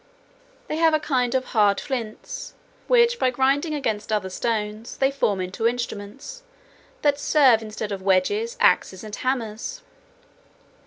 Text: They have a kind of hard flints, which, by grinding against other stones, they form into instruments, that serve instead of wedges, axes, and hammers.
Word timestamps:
They 0.67 0.77
have 0.77 0.95
a 0.95 0.99
kind 0.99 1.35
of 1.35 1.45
hard 1.53 1.79
flints, 1.79 2.55
which, 2.87 3.19
by 3.19 3.29
grinding 3.29 3.75
against 3.75 4.11
other 4.11 4.31
stones, 4.31 4.97
they 4.97 5.11
form 5.11 5.39
into 5.39 5.67
instruments, 5.67 6.41
that 7.03 7.19
serve 7.19 7.61
instead 7.61 7.91
of 7.91 8.01
wedges, 8.01 8.57
axes, 8.59 9.03
and 9.03 9.15
hammers. 9.15 9.83